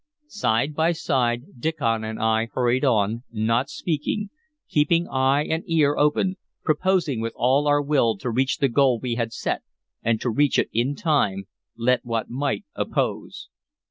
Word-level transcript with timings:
Side 0.25 0.73
by 0.73 0.93
side 0.93 1.43
Diccon 1.59 2.03
and 2.03 2.17
I 2.19 2.47
hurried 2.51 2.83
on, 2.83 3.21
not 3.31 3.69
speaking, 3.69 4.31
keeping 4.67 5.07
eye 5.07 5.43
and 5.43 5.63
ear 5.69 5.95
open, 5.95 6.37
proposing 6.63 7.21
with 7.21 7.33
all 7.35 7.67
our 7.67 7.83
will 7.83 8.17
to 8.17 8.31
reach 8.31 8.57
the 8.57 8.67
goal 8.67 8.97
we 8.99 9.13
had 9.13 9.31
set, 9.31 9.61
and 10.01 10.19
to 10.19 10.31
reach 10.31 10.57
it 10.57 10.69
in 10.73 10.95
time, 10.95 11.45
let 11.77 12.03
what 12.03 12.31
might 12.31 12.65
oppose. 12.73 13.49